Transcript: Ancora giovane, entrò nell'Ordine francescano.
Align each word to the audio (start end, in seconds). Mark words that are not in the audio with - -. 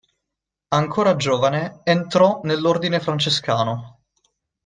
Ancora 0.69 1.15
giovane, 1.15 1.81
entrò 1.83 2.41
nell'Ordine 2.43 2.99
francescano. 2.99 3.99